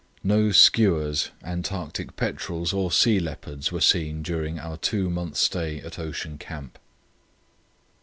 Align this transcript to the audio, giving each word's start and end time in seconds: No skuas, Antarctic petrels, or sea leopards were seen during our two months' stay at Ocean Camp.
No 0.23 0.49
skuas, 0.49 1.29
Antarctic 1.43 2.15
petrels, 2.15 2.73
or 2.73 2.91
sea 2.91 3.19
leopards 3.19 3.71
were 3.71 3.79
seen 3.81 4.23
during 4.23 4.57
our 4.57 4.75
two 4.77 5.11
months' 5.11 5.41
stay 5.41 5.79
at 5.81 5.99
Ocean 5.99 6.39
Camp. 6.39 6.79